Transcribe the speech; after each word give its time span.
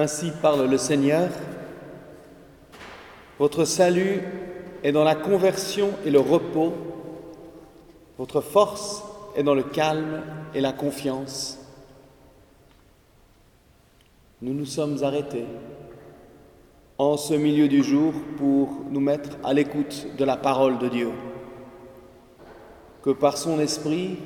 Ainsi 0.00 0.30
parle 0.30 0.70
le 0.70 0.78
Seigneur. 0.78 1.28
Votre 3.40 3.64
salut 3.64 4.22
est 4.84 4.92
dans 4.92 5.02
la 5.02 5.16
conversion 5.16 5.90
et 6.06 6.12
le 6.12 6.20
repos. 6.20 6.72
Votre 8.16 8.40
force 8.40 9.02
est 9.34 9.42
dans 9.42 9.56
le 9.56 9.64
calme 9.64 10.22
et 10.54 10.60
la 10.60 10.72
confiance. 10.72 11.58
Nous 14.40 14.54
nous 14.54 14.66
sommes 14.66 15.02
arrêtés 15.02 15.46
en 16.96 17.16
ce 17.16 17.34
milieu 17.34 17.66
du 17.66 17.82
jour 17.82 18.12
pour 18.36 18.68
nous 18.90 19.00
mettre 19.00 19.30
à 19.42 19.52
l'écoute 19.52 20.06
de 20.16 20.24
la 20.24 20.36
parole 20.36 20.78
de 20.78 20.86
Dieu. 20.86 21.10
Que 23.02 23.10
par 23.10 23.36
son 23.36 23.58
esprit, 23.58 24.16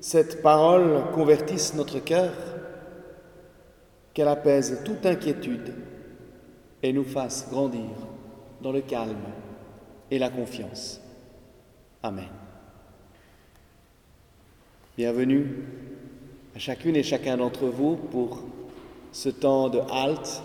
cette 0.00 0.42
parole 0.42 1.04
convertisse 1.14 1.74
notre 1.74 2.00
cœur 2.00 2.32
qu'elle 4.14 4.28
apaise 4.28 4.82
toute 4.84 5.06
inquiétude 5.06 5.74
et 6.82 6.92
nous 6.92 7.04
fasse 7.04 7.48
grandir 7.50 7.90
dans 8.60 8.72
le 8.72 8.80
calme 8.80 9.16
et 10.10 10.18
la 10.18 10.28
confiance. 10.28 11.00
Amen. 12.02 12.28
Bienvenue 14.96 15.46
à 16.54 16.58
chacune 16.58 16.96
et 16.96 17.02
chacun 17.02 17.38
d'entre 17.38 17.66
vous 17.66 17.96
pour 17.96 18.42
ce 19.12 19.28
temps 19.28 19.68
de 19.68 19.80
halte, 19.90 20.42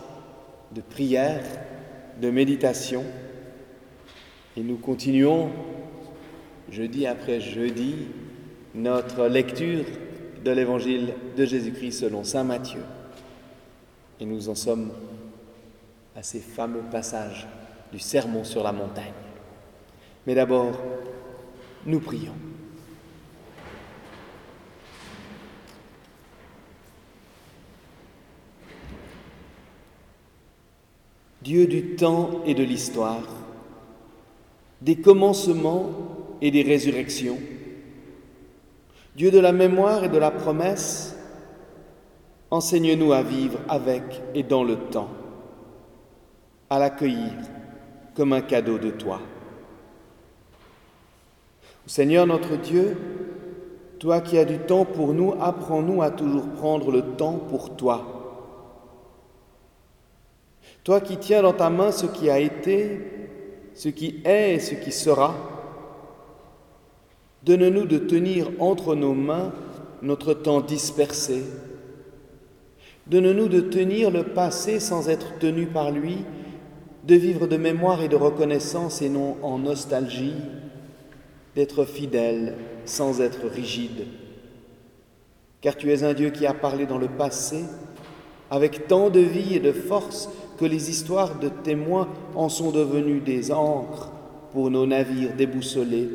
de 0.71 0.81
prière, 0.81 1.43
de 2.21 2.29
méditation. 2.29 3.03
Et 4.55 4.61
nous 4.61 4.77
continuons, 4.77 5.49
jeudi 6.69 7.05
après 7.05 7.41
jeudi, 7.41 7.95
notre 8.73 9.27
lecture 9.27 9.83
de 10.43 10.51
l'évangile 10.51 11.13
de 11.35 11.45
Jésus-Christ 11.45 11.99
selon 11.99 12.23
Saint 12.23 12.43
Matthieu. 12.43 12.81
Et 14.19 14.25
nous 14.25 14.49
en 14.49 14.55
sommes 14.55 14.91
à 16.15 16.23
ces 16.23 16.39
fameux 16.39 16.83
passages 16.91 17.47
du 17.91 17.99
sermon 17.99 18.43
sur 18.43 18.63
la 18.63 18.71
montagne. 18.71 19.13
Mais 20.25 20.35
d'abord, 20.35 20.79
nous 21.85 21.99
prions. 21.99 22.33
Dieu 31.41 31.65
du 31.65 31.95
temps 31.95 32.41
et 32.45 32.53
de 32.53 32.63
l'histoire, 32.63 33.23
des 34.81 34.97
commencements 34.97 35.91
et 36.41 36.51
des 36.51 36.61
résurrections, 36.61 37.37
Dieu 39.15 39.31
de 39.31 39.39
la 39.39 39.53
mémoire 39.53 40.03
et 40.03 40.09
de 40.09 40.17
la 40.17 40.29
promesse, 40.29 41.16
Enseigne-nous 42.49 43.11
à 43.11 43.23
vivre 43.23 43.59
avec 43.67 44.21
et 44.33 44.43
dans 44.43 44.63
le 44.63 44.77
temps, 44.77 45.09
à 46.69 46.79
l'accueillir 46.79 47.33
comme 48.15 48.31
un 48.31 48.41
cadeau 48.41 48.77
de 48.77 48.89
toi. 48.89 49.19
Seigneur 51.85 52.25
notre 52.25 52.55
Dieu, 52.55 52.97
toi 53.99 54.21
qui 54.21 54.37
as 54.37 54.45
du 54.45 54.59
temps 54.59 54.85
pour 54.85 55.13
nous, 55.13 55.33
apprends-nous 55.39 56.01
à 56.01 56.09
toujours 56.11 56.47
prendre 56.49 56.91
le 56.91 57.01
temps 57.01 57.37
pour 57.49 57.75
toi. 57.75 58.05
Toi 60.83 61.01
qui 61.01 61.17
tiens 61.17 61.41
dans 61.41 61.53
ta 61.53 61.69
main 61.69 61.91
ce 61.91 62.05
qui 62.05 62.29
a 62.29 62.39
été, 62.39 63.01
ce 63.73 63.89
qui 63.89 64.21
est 64.23 64.55
et 64.55 64.59
ce 64.59 64.73
qui 64.73 64.93
sera, 64.93 65.35
donne-nous 67.43 67.85
de 67.85 67.97
tenir 67.97 68.49
entre 68.59 68.95
nos 68.95 69.13
mains 69.13 69.51
notre 70.01 70.33
temps 70.33 70.61
dispersé 70.61 71.43
Donne-nous 73.09 73.47
de 73.47 73.61
tenir 73.61 74.11
le 74.11 74.23
passé 74.23 74.79
sans 74.79 75.07
être 75.07 75.37
tenu 75.39 75.67
par 75.67 75.91
lui, 75.91 76.25
de 77.05 77.15
vivre 77.15 77.47
de 77.47 77.55
mémoire 77.55 78.01
et 78.01 78.09
de 78.09 78.17
reconnaissance 78.17 79.01
et 79.01 79.09
non 79.09 79.37
en 79.41 79.59
nostalgie, 79.59 80.35
d'être 81.55 81.85
fidèle 81.85 82.55
sans 82.85 83.21
être 83.21 83.47
rigide. 83.47 84.05
Car 85.61 85.75
tu 85.75 85.91
es 85.91 86.03
un 86.03 86.13
Dieu 86.13 86.29
qui 86.29 86.45
a 86.45 86.53
parlé 86.53 86.85
dans 86.85 86.97
le 86.97 87.07
passé 87.07 87.63
avec 88.51 88.87
tant 88.87 89.09
de 89.09 89.19
vie 89.19 89.55
et 89.55 89.59
de 89.59 89.71
force 89.71 90.29
que 90.59 90.65
les 90.65 90.89
histoires 90.89 91.39
de 91.39 91.49
témoins 91.49 92.07
en 92.35 92.49
sont 92.49 92.71
devenues 92.71 93.21
des 93.21 93.51
encres 93.51 94.11
pour 94.51 94.69
nos 94.69 94.85
navires 94.85 95.33
déboussolés, 95.35 96.09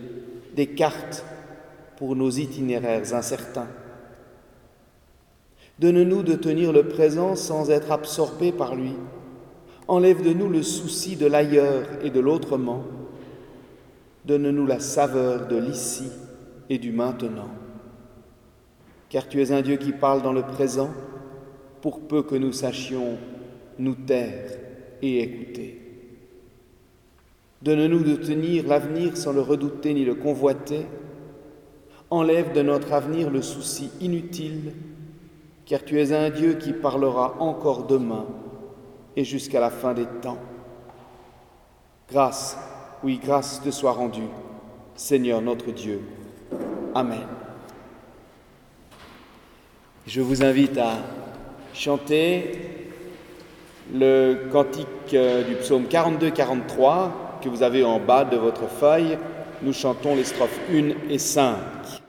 des 0.54 0.68
cartes 0.68 1.24
pour 1.96 2.16
nos 2.16 2.30
itinéraires 2.30 3.14
incertains. 3.14 3.68
Donne-nous 5.82 6.22
de 6.22 6.36
tenir 6.36 6.72
le 6.72 6.84
présent 6.84 7.34
sans 7.34 7.68
être 7.72 7.90
absorbé 7.90 8.52
par 8.52 8.76
lui. 8.76 8.92
Enlève 9.88 10.22
de 10.22 10.32
nous 10.32 10.48
le 10.48 10.62
souci 10.62 11.16
de 11.16 11.26
l'ailleurs 11.26 11.88
et 12.04 12.10
de 12.10 12.20
l'autrement. 12.20 12.84
Donne-nous 14.24 14.64
la 14.64 14.78
saveur 14.78 15.48
de 15.48 15.56
l'ici 15.56 16.04
et 16.70 16.78
du 16.78 16.92
maintenant. 16.92 17.48
Car 19.08 19.26
tu 19.26 19.42
es 19.42 19.50
un 19.50 19.60
Dieu 19.60 19.74
qui 19.74 19.90
parle 19.90 20.22
dans 20.22 20.32
le 20.32 20.42
présent, 20.42 20.90
pour 21.80 22.02
peu 22.02 22.22
que 22.22 22.36
nous 22.36 22.52
sachions 22.52 23.18
nous 23.80 23.96
taire 23.96 24.52
et 25.02 25.20
écouter. 25.20 25.80
Donne-nous 27.60 28.04
de 28.04 28.14
tenir 28.14 28.68
l'avenir 28.68 29.16
sans 29.16 29.32
le 29.32 29.40
redouter 29.40 29.94
ni 29.94 30.04
le 30.04 30.14
convoiter. 30.14 30.86
Enlève 32.08 32.52
de 32.52 32.62
notre 32.62 32.92
avenir 32.92 33.30
le 33.30 33.42
souci 33.42 33.90
inutile 34.00 34.74
car 35.72 35.82
tu 35.82 35.98
es 35.98 36.12
un 36.12 36.28
Dieu 36.28 36.52
qui 36.52 36.74
parlera 36.74 37.36
encore 37.38 37.84
demain 37.84 38.26
et 39.16 39.24
jusqu'à 39.24 39.58
la 39.58 39.70
fin 39.70 39.94
des 39.94 40.04
temps. 40.20 40.36
Grâce, 42.10 42.58
oui, 43.02 43.18
grâce 43.24 43.62
te 43.62 43.70
soit 43.70 43.92
rendue, 43.92 44.28
Seigneur 44.94 45.40
notre 45.40 45.70
Dieu. 45.70 46.02
Amen. 46.94 47.26
Je 50.06 50.20
vous 50.20 50.44
invite 50.44 50.76
à 50.76 50.96
chanter 51.72 52.90
le 53.94 54.50
cantique 54.52 54.86
euh, 55.14 55.42
du 55.42 55.54
psaume 55.54 55.84
42-43 55.84 57.08
que 57.42 57.48
vous 57.48 57.62
avez 57.62 57.82
en 57.82 57.98
bas 57.98 58.26
de 58.26 58.36
votre 58.36 58.68
feuille. 58.68 59.16
Nous 59.62 59.72
chantons 59.72 60.16
les 60.16 60.24
strophes 60.24 60.60
1 60.70 61.08
et 61.08 61.18
5. 61.18 62.01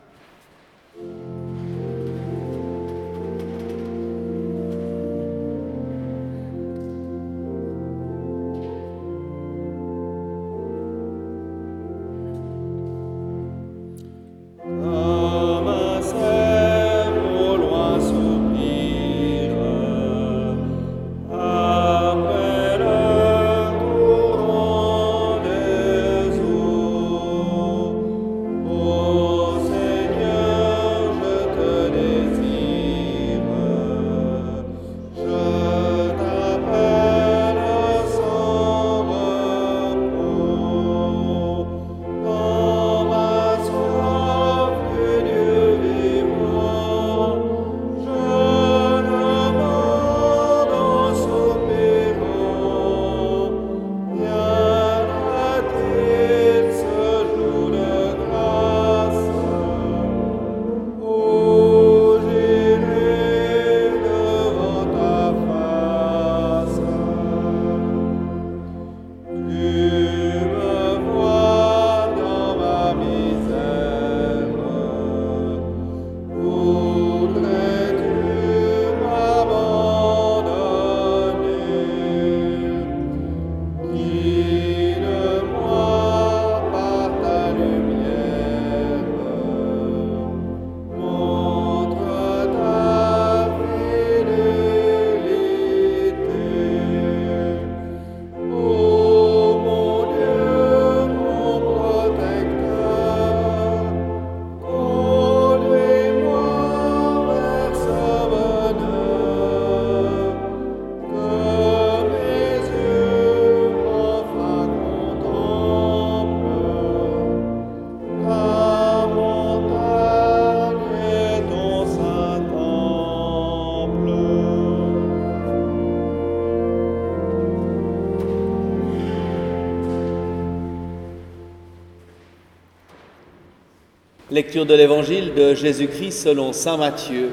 Lecture 134.34 134.66
de 134.66 134.74
l'Évangile 134.74 135.36
de 135.36 135.54
Jésus-Christ 135.54 136.24
selon 136.24 136.54
Saint 136.54 136.78
Matthieu 136.78 137.30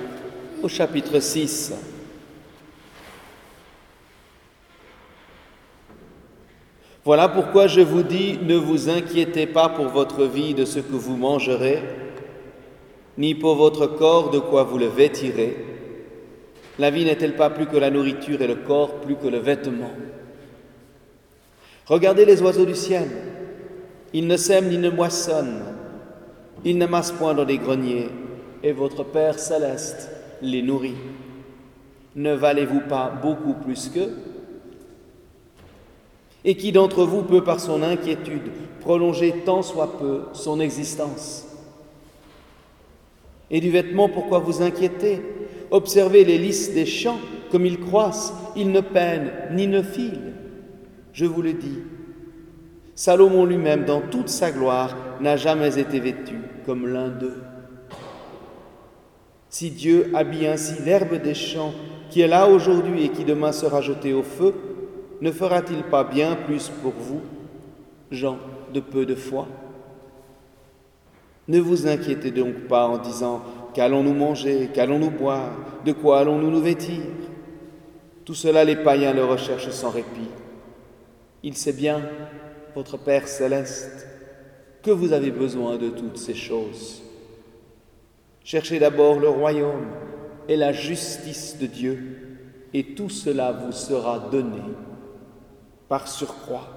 au 0.63 0.69
chapitre 0.69 1.19
6. 1.19 1.73
Voilà 7.03 7.31
pourquoi 7.31 7.69
je 7.69 7.81
vous 7.81 8.03
dis, 8.03 8.39
ne 8.43 8.55
vous 8.55 8.91
inquiétez 8.91 9.47
pas 9.47 9.71
pour 9.71 9.87
votre 9.87 10.27
vie 10.27 10.53
de 10.53 10.67
ce 10.67 10.79
que 10.79 10.93
vous 10.93 11.17
mangerez, 11.17 11.79
ni 13.17 13.35
pour 13.35 13.55
votre 13.55 13.87
corps 13.87 14.29
de 14.29 14.39
quoi 14.39 14.65
vous 14.65 14.77
le 14.77 14.89
vêtirez. 14.89 15.57
La 16.79 16.91
vie 16.91 17.07
n'est-elle 17.07 17.35
pas 17.35 17.49
plus 17.49 17.65
que 17.65 17.79
la 17.79 17.89
nourriture 17.89 18.43
et 18.43 18.47
le 18.47 18.57
corps 18.57 18.97
plus 18.97 19.17
que 19.17 19.29
le 19.29 19.39
vêtement? 19.39 19.93
Regardez 21.87 22.27
les 22.27 22.43
oiseaux 22.43 22.67
du 22.67 22.75
ciel. 22.75 23.09
Ils 24.13 24.27
ne 24.27 24.37
sèment 24.37 24.69
ni 24.69 24.77
ne 24.77 24.91
moissonnent 24.91 25.80
ils 26.65 26.79
n'amassent 26.79 27.13
point 27.13 27.35
dans 27.35 27.45
des 27.45 27.59
greniers, 27.59 28.09
et 28.63 28.73
votre 28.73 29.05
Père 29.05 29.39
céleste 29.39 30.11
les 30.43 30.63
nourrit. 30.63 30.97
Ne 32.17 32.35
valez-vous 32.35 32.81
pas 32.89 33.11
beaucoup 33.23 33.55
plus 33.55 33.89
qu'eux? 33.89 34.17
Et 36.45 36.57
qui 36.57 36.73
d'entre 36.73 37.05
vous 37.05 37.23
peut, 37.23 37.45
par 37.45 37.61
son 37.61 37.83
inquiétude, 37.83 38.51
prolonger 38.81 39.43
tant 39.45 39.63
soit 39.63 39.99
peu 39.99 40.23
son 40.33 40.59
existence? 40.61 41.47
Et 43.51 43.61
du 43.61 43.71
vêtement, 43.71 44.09
pourquoi 44.09 44.39
vous 44.39 44.63
inquiétez? 44.63 45.23
Observez 45.71 46.25
les 46.25 46.39
lys 46.39 46.73
des 46.73 46.87
champs, 46.87 47.21
comme 47.51 47.67
ils 47.67 47.81
croissent, 47.81 48.33
ils 48.57 48.71
ne 48.71 48.81
peinent 48.81 49.33
ni 49.53 49.67
ne 49.67 49.83
filent. 49.83 50.33
Je 51.13 51.27
vous 51.27 51.43
le 51.43 51.53
dis, 51.53 51.79
Salomon 53.01 53.47
lui-même, 53.47 53.87
dans 53.87 54.03
toute 54.03 54.29
sa 54.29 54.53
gloire, 54.53 54.95
n'a 55.23 55.39
jamais 55.39 55.79
été 55.79 55.99
vêtu 56.01 56.39
comme 56.67 56.87
l'un 56.87 57.09
d'eux. 57.09 57.43
Si 59.49 59.71
Dieu 59.71 60.11
habille 60.13 60.47
ainsi 60.47 60.83
l'herbe 60.83 61.15
des 61.15 61.33
champs, 61.33 61.73
qui 62.11 62.21
est 62.21 62.29
là 62.29 62.47
aujourd'hui 62.47 63.07
et 63.07 63.09
qui 63.09 63.25
demain 63.25 63.53
sera 63.53 63.81
jetée 63.81 64.13
au 64.13 64.23
feu, 64.23 64.53
ne 65.23 65.33
fera-t-il 65.33 65.83
pas 65.85 66.05
bien 66.05 66.37
plus 66.37 66.71
pour 66.83 66.93
vous, 66.93 67.23
gens 68.11 68.37
de 68.75 68.81
peu 68.81 69.07
de 69.07 69.15
foi? 69.15 69.49
Ne 71.49 71.59
vous 71.59 71.87
inquiétez 71.87 72.33
donc 72.33 72.69
pas 72.69 72.87
en 72.87 72.99
disant 72.99 73.41
Qu'allons-nous 73.73 74.13
manger 74.13 74.69
Qu'allons-nous 74.75 75.11
boire 75.11 75.53
De 75.87 75.93
quoi 75.93 76.19
allons-nous 76.19 76.51
nous 76.51 76.61
vêtir? 76.61 77.01
Tout 78.27 78.35
cela, 78.35 78.63
les 78.63 78.77
païens 78.77 79.15
le 79.15 79.25
recherchent 79.25 79.71
sans 79.71 79.89
répit. 79.89 80.29
Il 81.43 81.57
sait 81.57 81.73
bien 81.73 82.03
votre 82.75 82.97
Père 82.97 83.29
céleste, 83.29 84.07
que 84.83 84.91
vous 84.91 85.13
avez 85.13 85.31
besoin 85.31 85.77
de 85.77 85.91
toutes 85.91 86.19
ces 86.19 86.35
choses. 86.35 87.03
Cherchez 88.45 88.79
d'abord 88.79 89.19
le 89.21 89.29
royaume 89.29 89.87
et 90.49 90.57
la 90.57 90.73
justice 90.73 91.59
de 91.59 91.67
Dieu, 91.67 92.39
et 92.73 92.95
tout 92.95 93.11
cela 93.11 93.53
vous 93.53 93.73
sera 93.73 94.19
donné 94.31 94.63
par 95.89 96.09
surcroît. 96.09 96.69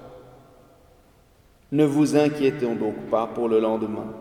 Ne 1.72 1.84
vous 1.84 2.16
inquiétons 2.16 2.74
donc 2.74 2.96
pas 3.10 3.26
pour 3.26 3.48
le 3.48 3.60
lendemain. 3.60 4.12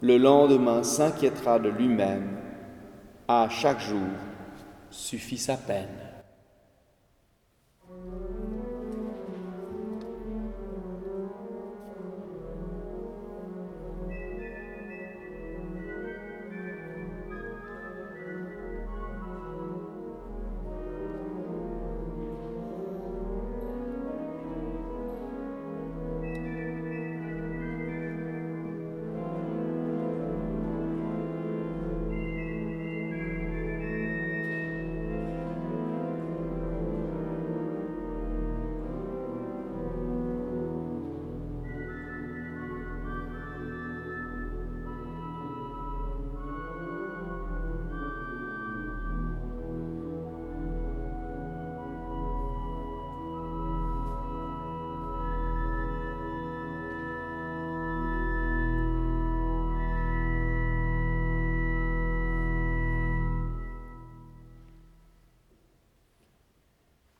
Le 0.00 0.16
lendemain 0.16 0.82
s'inquiétera 0.82 1.58
de 1.58 1.68
lui-même. 1.68 2.38
À 3.26 3.48
chaque 3.48 3.80
jour 3.80 4.08
suffit 4.90 5.38
sa 5.38 5.56
peine. 5.56 6.07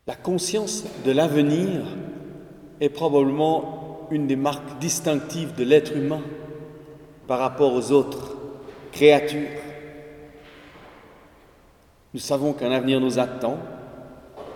La 0.09 0.17
conscience 0.17 0.85
de 1.05 1.13
l'avenir 1.13 1.83
est 2.81 2.89
probablement 2.89 4.09
une 4.11 4.27
des 4.27 4.37
marques 4.37 4.79
distinctives 4.81 5.55
de 5.55 5.65
l'être 5.65 5.95
humain 5.95 6.23
par 7.27 7.39
rapport 7.39 7.75
aux 7.75 7.93
autres 7.93 8.35
créatures. 8.91 9.61
Nous 12.15 12.21
savons 12.21 12.55
qu'un 12.55 12.71
avenir 12.71 13.01
nous 13.01 13.19
attend, 13.19 13.59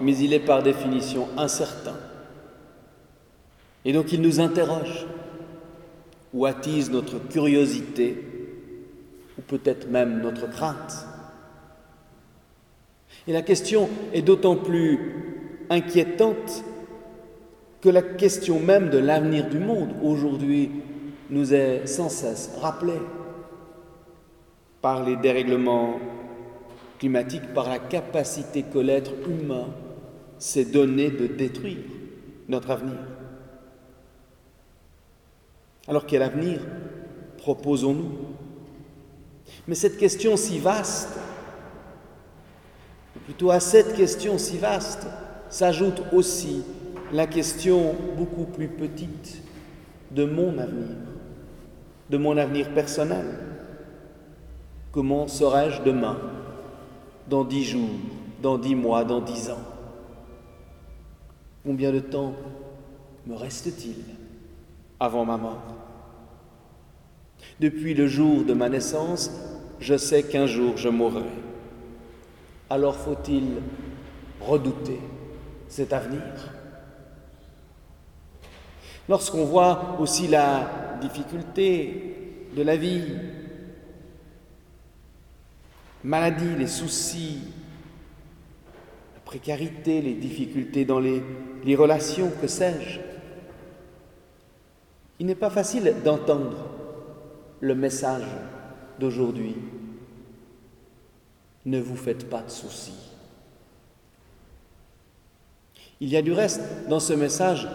mais 0.00 0.16
il 0.16 0.32
est 0.32 0.40
par 0.40 0.62
définition 0.62 1.28
incertain. 1.36 1.98
Et 3.84 3.92
donc 3.92 4.10
il 4.10 4.22
nous 4.22 4.40
interroge 4.40 5.06
ou 6.32 6.46
attise 6.46 6.90
notre 6.90 7.18
curiosité 7.28 8.24
ou 9.36 9.42
peut-être 9.42 9.90
même 9.90 10.22
notre 10.22 10.48
crainte. 10.48 11.06
Et 13.26 13.34
la 13.34 13.42
question 13.42 13.90
est 14.14 14.22
d'autant 14.22 14.56
plus 14.56 15.31
inquiétante 15.72 16.64
que 17.80 17.88
la 17.88 18.02
question 18.02 18.60
même 18.60 18.90
de 18.90 18.98
l'avenir 18.98 19.48
du 19.48 19.58
monde 19.58 19.94
aujourd'hui 20.02 20.70
nous 21.30 21.52
est 21.52 21.86
sans 21.86 22.08
cesse 22.08 22.50
rappelée 22.60 23.00
par 24.80 25.04
les 25.04 25.16
dérèglements 25.16 25.98
climatiques, 26.98 27.52
par 27.54 27.68
la 27.68 27.78
capacité 27.78 28.62
que 28.62 28.78
l'être 28.78 29.12
humain 29.28 29.66
s'est 30.38 30.64
donné 30.64 31.10
de 31.10 31.26
détruire 31.26 31.78
notre 32.48 32.70
avenir. 32.70 32.98
Alors 35.88 36.06
quel 36.06 36.22
avenir 36.22 36.60
proposons-nous? 37.38 38.12
Mais 39.66 39.74
cette 39.74 39.98
question 39.98 40.36
si 40.36 40.58
vaste, 40.58 41.18
ou 43.16 43.20
plutôt 43.20 43.50
à 43.50 43.60
cette 43.60 43.94
question 43.94 44.38
si 44.38 44.58
vaste, 44.58 45.06
s'ajoute 45.52 46.02
aussi 46.12 46.64
la 47.12 47.26
question 47.26 47.94
beaucoup 48.16 48.44
plus 48.44 48.68
petite 48.68 49.42
de 50.10 50.24
mon 50.24 50.56
avenir, 50.56 50.96
de 52.08 52.16
mon 52.16 52.38
avenir 52.38 52.70
personnel. 52.70 53.26
Comment 54.92 55.28
serai-je 55.28 55.82
demain, 55.82 56.16
dans 57.28 57.44
dix 57.44 57.64
jours, 57.64 57.90
dans 58.42 58.56
dix 58.56 58.74
mois, 58.74 59.04
dans 59.04 59.20
dix 59.20 59.50
ans? 59.50 59.60
Combien 61.64 61.92
de 61.92 62.00
temps 62.00 62.32
me 63.26 63.34
reste-t-il 63.34 64.04
avant 64.98 65.26
ma 65.26 65.36
mort? 65.36 65.62
Depuis 67.60 67.92
le 67.92 68.06
jour 68.06 68.42
de 68.44 68.54
ma 68.54 68.70
naissance, 68.70 69.30
je 69.80 69.98
sais 69.98 70.22
qu'un 70.22 70.46
jour 70.46 70.78
je 70.78 70.88
mourrai. 70.88 71.24
Alors 72.70 72.96
faut-il 72.96 73.44
redouter 74.40 74.98
cet 75.72 75.94
avenir 75.94 76.20
Lorsqu'on 79.08 79.46
voit 79.46 79.96
aussi 80.00 80.28
la 80.28 80.98
difficulté 81.00 82.44
de 82.54 82.62
la 82.62 82.76
vie, 82.76 83.02
maladie, 86.04 86.54
les 86.58 86.66
soucis, 86.66 87.40
la 89.14 89.20
précarité, 89.24 90.02
les 90.02 90.14
difficultés 90.14 90.84
dans 90.84 91.00
les, 91.00 91.22
les 91.64 91.74
relations, 91.74 92.30
que 92.40 92.46
sais-je, 92.46 93.00
il 95.18 95.26
n'est 95.26 95.34
pas 95.34 95.50
facile 95.50 95.94
d'entendre 96.04 96.68
le 97.60 97.74
message 97.74 98.26
d'aujourd'hui. 99.00 99.56
Ne 101.64 101.80
vous 101.80 101.96
faites 101.96 102.28
pas 102.28 102.42
de 102.42 102.50
soucis. 102.50 103.11
Il 106.02 106.08
y 106.08 106.16
a 106.16 106.22
du 106.22 106.32
reste 106.32 106.60
dans 106.88 106.98
ce 106.98 107.12
message 107.12 107.68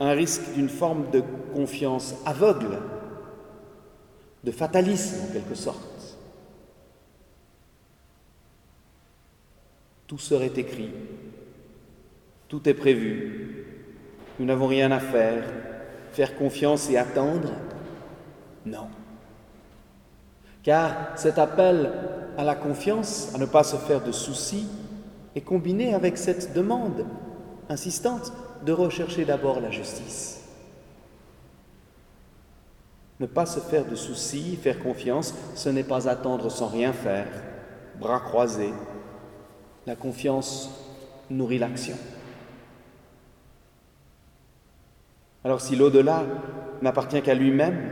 un 0.00 0.10
risque 0.10 0.52
d'une 0.52 0.68
forme 0.68 1.10
de 1.10 1.22
confiance 1.54 2.14
aveugle, 2.26 2.78
de 4.44 4.50
fatalisme 4.50 5.16
en 5.24 5.32
quelque 5.32 5.54
sorte. 5.54 6.18
Tout 10.06 10.18
serait 10.18 10.52
écrit, 10.56 10.90
tout 12.48 12.68
est 12.68 12.74
prévu, 12.74 13.64
nous 14.38 14.44
n'avons 14.44 14.66
rien 14.66 14.90
à 14.90 15.00
faire, 15.00 15.42
faire 16.12 16.36
confiance 16.36 16.90
et 16.90 16.98
attendre 16.98 17.48
Non. 18.66 18.88
Car 20.62 21.16
cet 21.16 21.38
appel 21.38 21.90
à 22.36 22.44
la 22.44 22.54
confiance, 22.54 23.32
à 23.34 23.38
ne 23.38 23.46
pas 23.46 23.64
se 23.64 23.76
faire 23.76 24.04
de 24.04 24.12
soucis, 24.12 24.68
est 25.34 25.40
combiné 25.40 25.94
avec 25.94 26.18
cette 26.18 26.52
demande 26.52 27.06
insistante 27.68 28.32
de 28.64 28.72
rechercher 28.72 29.24
d'abord 29.24 29.60
la 29.60 29.70
justice. 29.70 30.42
Ne 33.20 33.26
pas 33.26 33.46
se 33.46 33.60
faire 33.60 33.84
de 33.84 33.96
soucis, 33.96 34.56
faire 34.56 34.78
confiance, 34.78 35.34
ce 35.54 35.68
n'est 35.68 35.84
pas 35.84 36.08
attendre 36.08 36.50
sans 36.50 36.68
rien 36.68 36.92
faire, 36.92 37.28
bras 37.98 38.20
croisés. 38.20 38.72
La 39.86 39.96
confiance 39.96 40.70
nourrit 41.28 41.58
l'action. 41.58 41.96
Alors 45.44 45.60
si 45.60 45.76
l'au-delà 45.76 46.24
n'appartient 46.82 47.22
qu'à 47.22 47.34
lui-même 47.34 47.90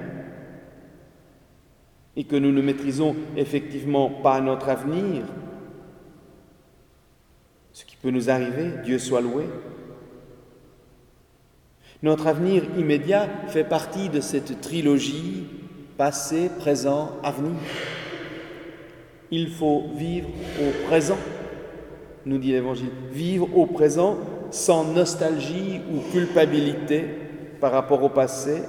et 2.17 2.25
que 2.25 2.37
nous 2.37 2.53
ne 2.53 2.63
maîtrisons 2.63 3.17
effectivement 3.37 4.11
pas 4.11 4.41
notre 4.41 4.69
avenir, 4.69 5.25
ce 7.77 7.85
qui 7.85 7.97
peut 7.97 8.09
nous 8.09 8.31
arriver, 8.31 8.71
Dieu 8.87 8.99
soit 8.99 9.21
loué, 9.21 9.45
notre 12.03 12.27
avenir 12.27 12.63
immédiat 12.79 13.29
fait 13.49 13.65
partie 13.65 14.09
de 14.09 14.23
cette 14.23 14.63
trilogie 14.63 15.45
passé, 15.99 16.51
présent, 16.59 17.11
avenir. 17.23 17.59
Il 19.31 19.51
faut 19.51 19.91
vivre 19.95 20.31
au 20.59 20.87
présent, 20.87 21.19
nous 22.25 22.39
dit 22.39 22.53
l'Évangile. 22.53 22.89
Vivre 23.13 23.55
au 23.55 23.67
présent 23.67 24.17
sans 24.51 24.85
nostalgie 24.85 25.83
ou 25.93 26.01
culpabilité 26.13 27.05
par 27.61 27.73
rapport 27.73 28.03
au 28.03 28.09
passé, 28.09 28.63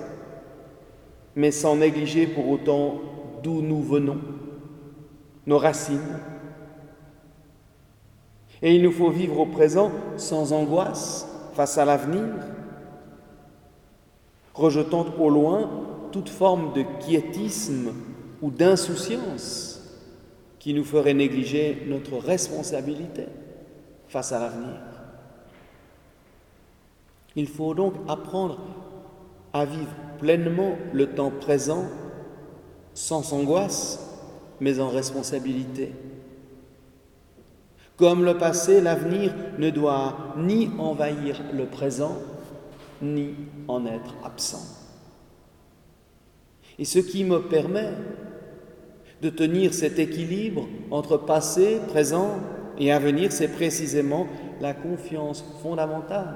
mais 1.33 1.51
sans 1.51 1.77
négliger 1.77 2.27
pour 2.27 2.49
autant 2.49 2.99
d'où 3.41 3.61
nous 3.61 3.81
venons, 3.81 4.19
nos 5.45 5.59
racines. 5.59 6.19
Et 8.61 8.75
il 8.75 8.81
nous 8.81 8.91
faut 8.91 9.09
vivre 9.09 9.39
au 9.39 9.45
présent 9.45 9.91
sans 10.17 10.53
angoisse 10.53 11.27
face 11.53 11.77
à 11.77 11.85
l'avenir, 11.85 12.25
rejetant 14.53 15.05
au 15.19 15.29
loin 15.29 15.69
toute 16.11 16.29
forme 16.29 16.73
de 16.73 16.83
quiétisme 16.99 17.93
ou 18.41 18.49
d'insouciance 18.49 19.81
qui 20.59 20.73
nous 20.73 20.83
ferait 20.83 21.13
négliger 21.13 21.83
notre 21.87 22.17
responsabilité 22.17 23.25
face 24.07 24.31
à 24.31 24.39
l'avenir. 24.39 24.81
Il 27.35 27.47
faut 27.47 27.75
donc 27.75 27.93
apprendre 28.07 28.59
à 29.53 29.65
vivre 29.65 29.93
pleinement 30.19 30.75
le 30.91 31.07
temps 31.11 31.31
présent 31.31 31.85
sans 32.93 33.33
angoisse, 33.33 33.99
mais 34.59 34.79
en 34.79 34.89
responsabilité. 34.89 35.93
Comme 37.97 38.23
le 38.23 38.37
passé, 38.37 38.79
l'avenir 38.79 39.33
ne 39.57 39.71
doit 39.71 40.35
ni 40.37 40.69
envahir 40.77 41.41
le 41.51 41.65
présent, 41.65 42.17
ni 43.01 43.33
en 43.67 43.85
être 43.87 44.15
absent. 44.23 44.63
Et 46.77 46.85
ce 46.85 46.99
qui 46.99 47.23
me 47.23 47.41
permet 47.41 47.89
de 49.23 49.29
tenir 49.29 49.73
cet 49.73 49.97
équilibre 49.97 50.67
entre 50.91 51.17
passé, 51.17 51.79
présent 51.87 52.39
et 52.77 52.91
avenir, 52.91 53.31
c'est 53.31 53.47
précisément 53.47 54.27
la 54.61 54.75
confiance 54.75 55.43
fondamentale 55.63 56.35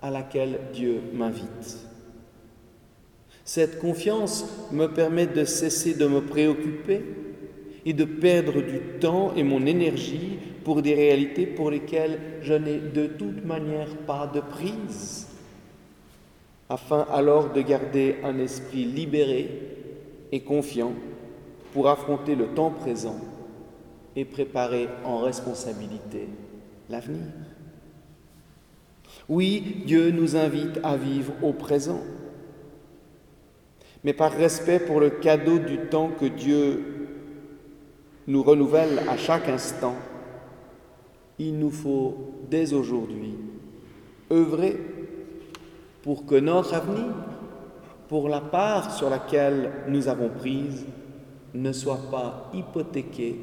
à 0.00 0.10
laquelle 0.10 0.58
Dieu 0.72 1.02
m'invite. 1.12 1.86
Cette 3.44 3.78
confiance 3.78 4.46
me 4.72 4.86
permet 4.86 5.26
de 5.26 5.44
cesser 5.44 5.92
de 5.92 6.06
me 6.06 6.22
préoccuper 6.22 7.04
et 7.84 7.92
de 7.92 8.04
perdre 8.06 8.62
du 8.62 8.80
temps 8.98 9.34
et 9.36 9.42
mon 9.42 9.66
énergie 9.66 10.38
pour 10.64 10.82
des 10.82 10.94
réalités 10.94 11.46
pour 11.46 11.70
lesquelles 11.70 12.18
je 12.42 12.54
n'ai 12.54 12.78
de 12.78 13.06
toute 13.06 13.44
manière 13.44 13.94
pas 14.06 14.26
de 14.26 14.40
prise 14.40 15.28
afin 16.68 17.06
alors 17.12 17.52
de 17.52 17.60
garder 17.60 18.16
un 18.24 18.38
esprit 18.38 18.84
libéré 18.84 19.50
et 20.32 20.40
confiant 20.40 20.92
pour 21.72 21.88
affronter 21.88 22.34
le 22.34 22.46
temps 22.48 22.70
présent 22.70 23.20
et 24.16 24.24
préparer 24.24 24.88
en 25.04 25.18
responsabilité 25.18 26.28
l'avenir. 26.88 27.32
Oui, 29.28 29.82
Dieu 29.86 30.10
nous 30.10 30.36
invite 30.36 30.80
à 30.82 30.96
vivre 30.96 31.32
au 31.42 31.52
présent, 31.52 32.00
mais 34.02 34.12
par 34.12 34.32
respect 34.32 34.80
pour 34.80 35.00
le 35.00 35.10
cadeau 35.10 35.58
du 35.58 35.78
temps 35.78 36.10
que 36.18 36.26
Dieu 36.26 37.08
nous 38.26 38.42
renouvelle 38.42 39.00
à 39.08 39.16
chaque 39.16 39.48
instant, 39.48 39.96
il 41.38 41.58
nous 41.58 41.70
faut 41.70 42.34
dès 42.50 42.72
aujourd'hui 42.72 43.34
œuvrer 44.30 44.80
pour 46.02 46.26
que 46.26 46.34
notre 46.34 46.74
avenir, 46.74 47.14
pour 48.08 48.28
la 48.28 48.40
part 48.40 48.94
sur 48.94 49.10
laquelle 49.10 49.72
nous 49.88 50.08
avons 50.08 50.28
prise, 50.28 50.84
ne 51.54 51.72
soit 51.72 52.10
pas 52.10 52.50
hypothéqué 52.52 53.40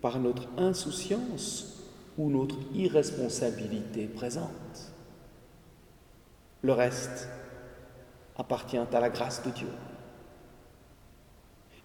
par 0.00 0.18
notre 0.18 0.48
insouciance 0.56 1.90
ou 2.18 2.30
notre 2.30 2.56
irresponsabilité 2.74 4.06
présente. 4.06 4.92
Le 6.62 6.72
reste 6.72 7.28
appartient 8.36 8.78
à 8.78 9.00
la 9.00 9.10
grâce 9.10 9.42
de 9.44 9.50
Dieu. 9.50 9.68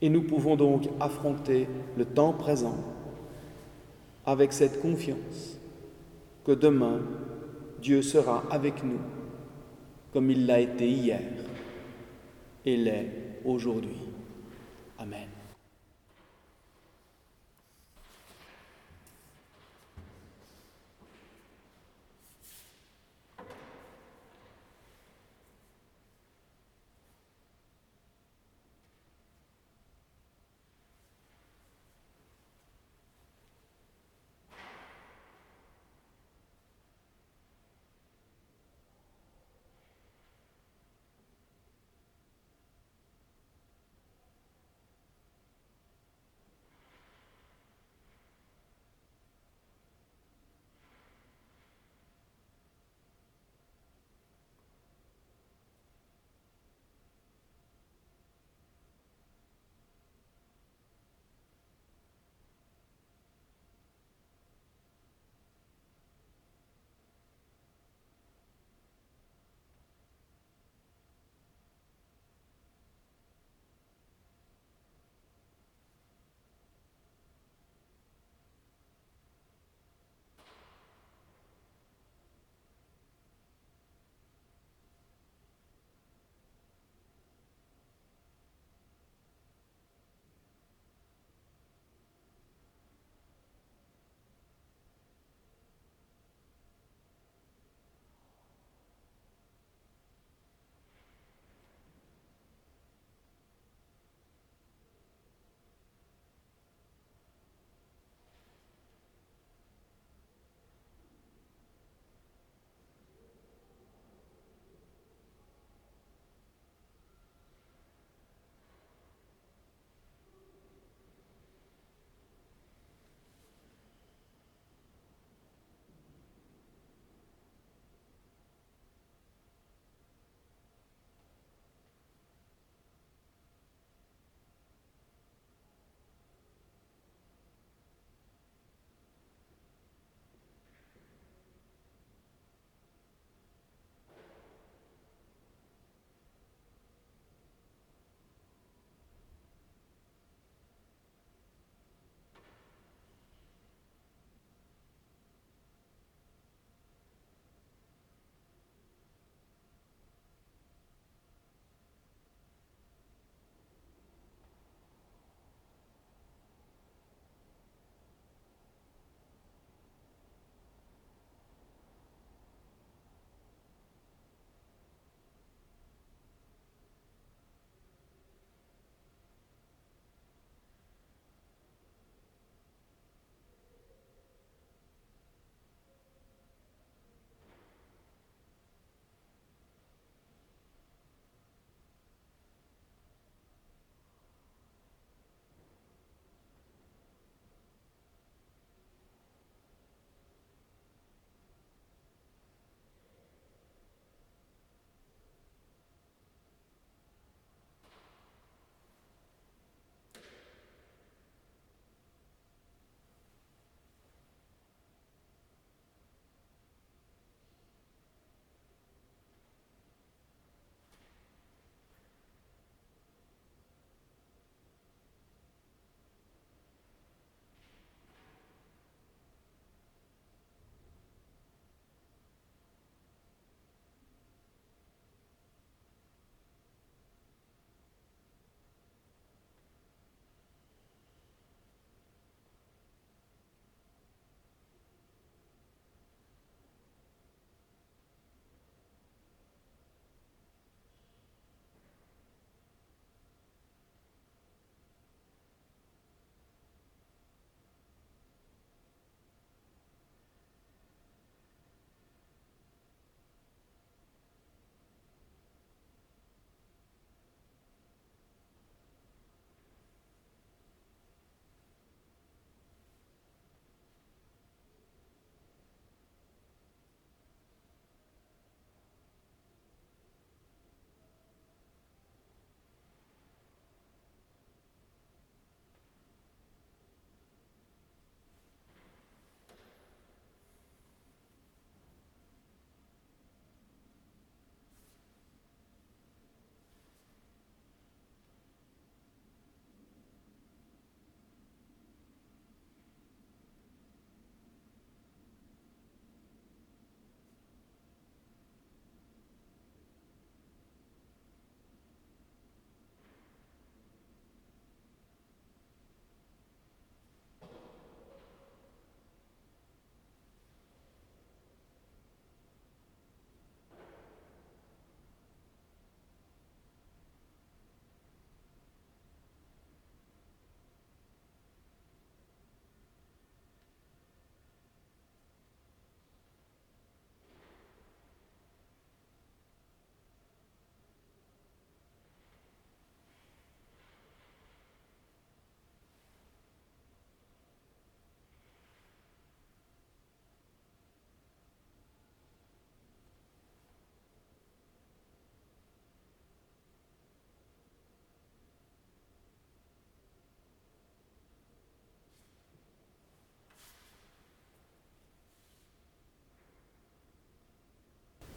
Et 0.02 0.10
nous 0.10 0.22
pouvons 0.22 0.56
donc 0.56 0.88
affronter 1.00 1.68
le 1.98 2.06
temps 2.06 2.34
présent 2.34 2.78
avec 4.28 4.52
cette 4.52 4.82
confiance 4.82 5.58
que 6.46 6.52
demain, 6.52 7.02
Dieu 7.82 8.02
sera 8.02 8.44
avec 8.52 8.84
nous 8.84 9.00
comme 10.12 10.30
il 10.30 10.46
l'a 10.46 10.60
été 10.60 10.88
hier 10.90 11.22
et 12.66 12.76
l'est 12.76 13.40
aujourd'hui. 13.46 13.98
Amen. 15.00 15.37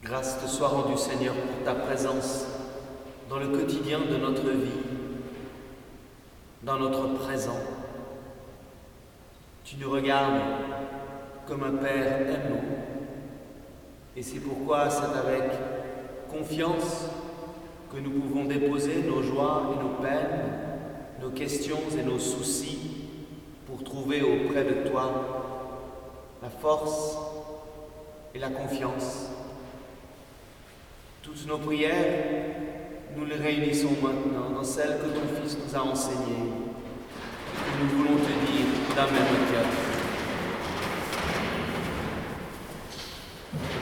Grâce 0.03 0.41
te 0.41 0.47
soit 0.47 0.67
rendue, 0.67 0.97
Seigneur, 0.97 1.35
pour 1.35 1.63
ta 1.63 1.75
présence 1.75 2.47
dans 3.29 3.37
le 3.37 3.49
quotidien 3.49 3.99
de 3.99 4.17
notre 4.17 4.49
vie, 4.49 4.81
dans 6.63 6.77
notre 6.79 7.13
présent. 7.19 7.59
Tu 9.63 9.75
nous 9.77 9.91
regardes 9.91 10.41
comme 11.47 11.63
un 11.63 11.77
Père 11.77 12.21
aimant. 12.21 12.63
Et 14.17 14.23
c'est 14.23 14.39
pourquoi 14.39 14.89
c'est 14.89 15.17
avec 15.17 15.51
confiance 16.31 17.05
que 17.93 17.99
nous 17.99 18.09
pouvons 18.09 18.45
déposer 18.45 19.03
nos 19.03 19.21
joies 19.21 19.75
et 19.75 19.83
nos 19.83 20.01
peines, 20.01 21.21
nos 21.21 21.29
questions 21.29 21.79
et 21.95 22.03
nos 22.03 22.17
soucis 22.17 23.05
pour 23.67 23.83
trouver 23.83 24.23
auprès 24.23 24.63
de 24.63 24.89
toi 24.89 25.11
la 26.41 26.49
force 26.49 27.17
et 28.33 28.39
la 28.39 28.49
confiance. 28.49 29.27
Toutes 31.23 31.47
nos 31.47 31.59
prières, 31.59 31.93
nous 33.15 33.25
les 33.25 33.35
réunissons 33.35 33.91
maintenant 34.01 34.49
dans 34.55 34.63
celles 34.63 34.97
que 34.97 35.05
ton 35.05 35.21
Fils 35.39 35.55
nous 35.55 35.75
a 35.75 35.83
enseignées. 35.83 36.49
Et 37.53 37.83
nous 37.83 37.89
voulons 37.89 38.17
te 38.17 38.51
dire 38.51 38.65
d'un 38.95 39.05
même 39.05 39.37
cœur. 39.51 39.65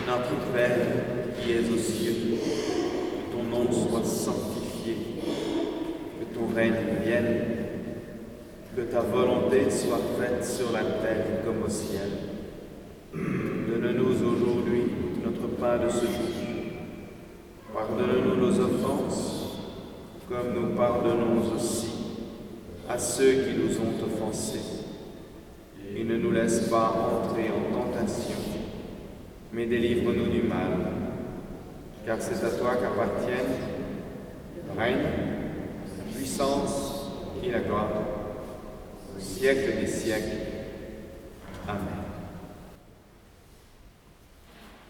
Notre 0.06 0.52
Père 0.54 0.88
qui 1.40 1.54
es 1.54 1.60
aux 1.60 1.78
cieux, 1.78 2.16
que 3.32 3.38
ton 3.38 3.44
nom 3.44 3.72
soit 3.72 4.04
sanctifié, 4.04 4.98
que 6.20 6.36
ton 6.36 6.54
règne 6.54 6.74
vienne, 7.06 7.46
que 8.76 8.82
ta 8.82 9.00
volonté 9.00 9.70
soit 9.70 10.02
faite 10.20 10.44
sur 10.44 10.74
la 10.74 10.82
terre 10.82 11.46
comme 11.46 11.64
au 11.64 11.70
ciel. 11.70 12.10
Donne-nous 13.14 14.26
aujourd'hui 14.26 14.84
notre 15.24 15.48
pain 15.56 15.78
de 15.78 15.90
ce 15.90 16.06
jour. 16.06 16.39
Pardonne-nous 17.74 18.36
nos 18.36 18.60
offenses, 18.60 19.60
comme 20.28 20.54
nous 20.54 20.76
pardonnons 20.76 21.56
aussi 21.56 21.92
à 22.90 22.98
ceux 22.98 23.44
qui 23.44 23.54
nous 23.58 23.78
ont 23.80 24.04
offensés. 24.04 24.60
Et 25.96 26.04
ne 26.04 26.18
nous 26.18 26.32
laisse 26.32 26.68
pas 26.70 26.90
entrer 26.90 27.50
en 27.50 27.72
tentation, 27.72 28.38
mais 29.54 29.66
délivre-nous 29.66 30.28
du 30.28 30.44
mal, 30.44 30.72
car 32.06 32.18
c'est 32.20 32.44
à 32.44 32.52
toi 32.52 32.76
qu'appartiennent 32.76 33.56
le 34.68 34.80
règne, 34.80 34.98
la 35.98 36.14
puissance 36.16 37.12
et 37.44 37.52
la 37.52 37.60
gloire, 37.60 37.90
au 39.16 39.20
siècle 39.20 39.80
des 39.80 39.88
siècles. 39.88 40.38
Amen. 41.68 41.82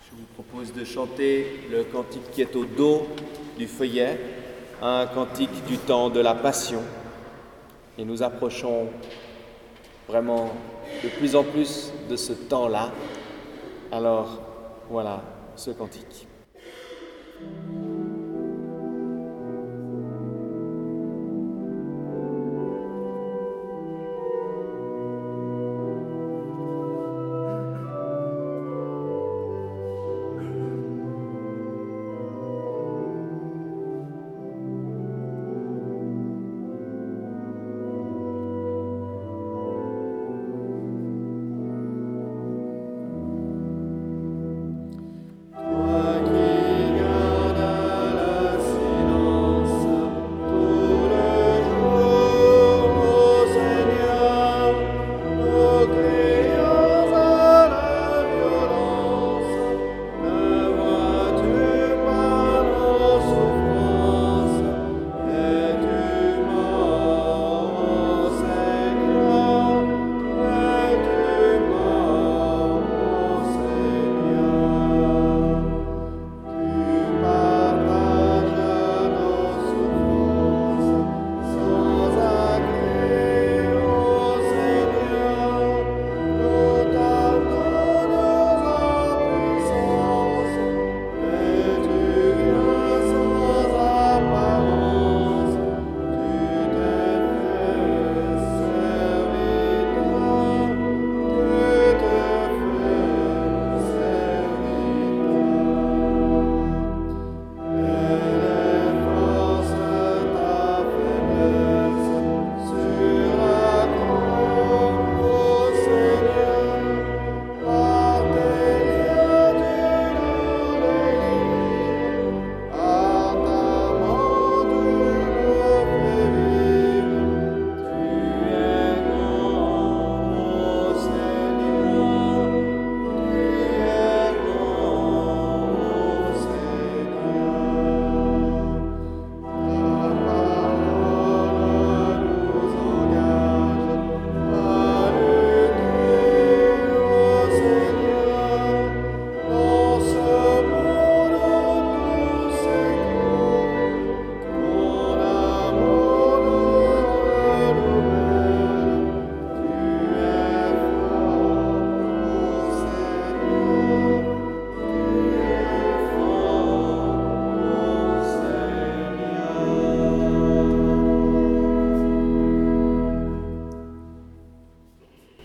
Je 0.05 0.15
vous 0.15 0.25
propose 0.43 0.71
de 0.71 0.85
chanter 0.85 1.67
le 1.69 1.83
cantique 1.83 2.31
qui 2.31 2.41
est 2.41 2.55
au 2.55 2.63
dos 2.63 3.07
du 3.57 3.67
feuillet, 3.67 4.17
un 4.81 5.05
cantique 5.05 5.65
du 5.67 5.77
temps 5.77 6.09
de 6.09 6.21
la 6.21 6.33
Passion. 6.33 6.81
Et 7.97 8.05
nous 8.05 8.23
approchons 8.23 8.87
vraiment 10.07 10.53
de 11.03 11.09
plus 11.09 11.35
en 11.35 11.43
plus 11.43 11.91
de 12.09 12.15
ce 12.15 12.31
temps-là. 12.31 12.93
Alors 13.91 14.39
voilà 14.89 15.21
ce 15.57 15.71
cantique. 15.71 16.25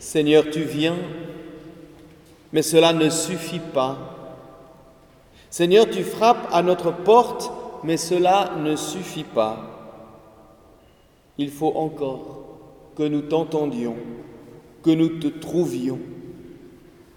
Seigneur, 0.04 0.44
tu 0.50 0.60
viens, 0.60 0.98
mais 2.52 2.60
cela 2.60 2.92
ne 2.92 3.08
suffit 3.08 3.58
pas. 3.58 3.96
Seigneur, 5.48 5.88
tu 5.88 6.04
frappes 6.04 6.46
à 6.52 6.62
notre 6.62 6.92
porte, 6.92 7.50
mais 7.82 7.96
cela 7.96 8.52
ne 8.62 8.76
suffit 8.76 9.24
pas. 9.24 9.56
Il 11.38 11.50
faut 11.50 11.72
encore 11.74 12.44
que 12.94 13.02
nous 13.02 13.22
t'entendions, 13.22 13.96
que 14.84 14.90
nous 14.90 15.08
te 15.08 15.28
trouvions. 15.28 15.98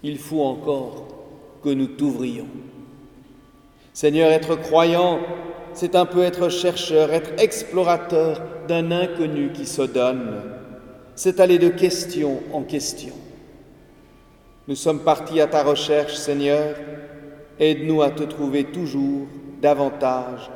Il 0.02 0.18
faut 0.18 0.42
encore 0.42 1.06
que 1.62 1.68
nous 1.68 1.88
t'ouvrions. 1.88 2.48
Seigneur, 3.92 4.30
être 4.30 4.56
croyant, 4.56 5.20
c'est 5.74 5.94
un 5.94 6.06
peu 6.06 6.22
être 6.22 6.48
chercheur, 6.48 7.12
être 7.12 7.32
explorateur 7.38 8.40
d'un 8.66 8.90
inconnu 8.90 9.52
qui 9.52 9.66
se 9.66 9.82
donne 9.82 10.57
c'est 11.18 11.40
aller 11.40 11.58
de 11.58 11.68
question 11.68 12.40
en 12.52 12.62
question. 12.62 13.12
Nous 14.68 14.76
sommes 14.76 15.00
partis 15.00 15.40
à 15.40 15.48
ta 15.48 15.64
recherche, 15.64 16.14
Seigneur, 16.14 16.76
aide-nous 17.58 18.02
à 18.02 18.12
te 18.12 18.22
trouver 18.22 18.62
toujours 18.62 19.26
davantage 19.60 20.48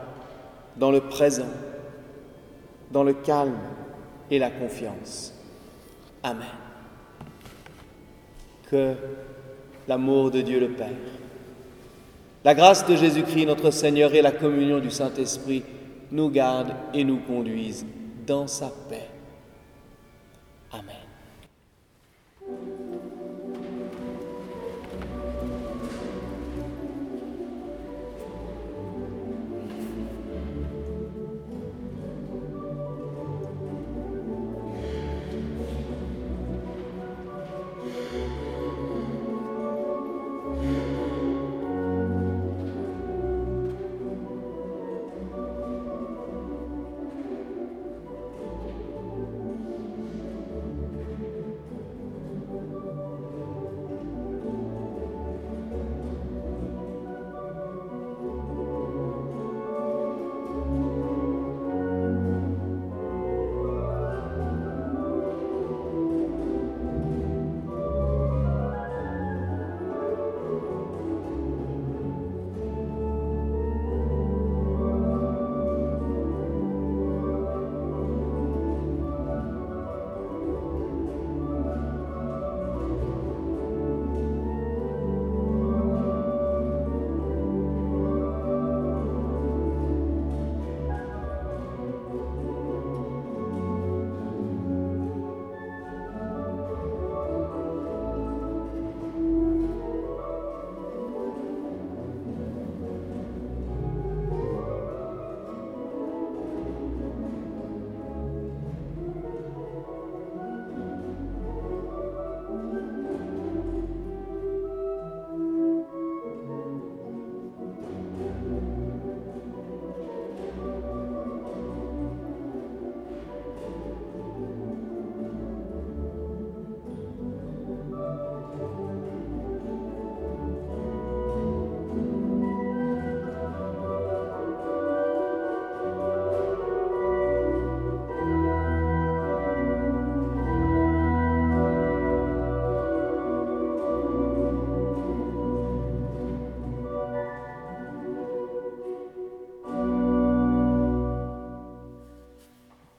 dans 0.77 0.92
le 0.92 1.01
présent, 1.01 1.51
dans 2.92 3.03
le 3.03 3.12
calme 3.12 3.59
et 4.31 4.38
la 4.38 4.51
confiance. 4.51 5.35
Amen. 6.22 6.46
Que 8.70 8.94
l'amour 9.88 10.31
de 10.31 10.42
Dieu 10.42 10.61
le 10.61 10.68
Père, 10.68 10.90
la 12.44 12.55
grâce 12.55 12.87
de 12.87 12.94
Jésus-Christ 12.94 13.46
notre 13.46 13.72
Seigneur 13.72 14.14
et 14.14 14.22
la 14.22 14.31
communion 14.31 14.79
du 14.79 14.92
Saint-Esprit 14.92 15.64
nous 16.12 16.31
gardent 16.31 16.77
et 16.94 17.03
nous 17.03 17.18
conduisent 17.18 17.85
dans 18.25 18.46
sa 18.46 18.70
paix. 18.88 19.12
Amén. 20.73 21.02